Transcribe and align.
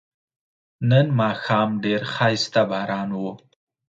نن 0.89 1.05
ماښام 1.19 1.69
ډیر 1.83 2.01
خایسته 2.13 2.61
باران 2.71 3.09
و 3.21 3.23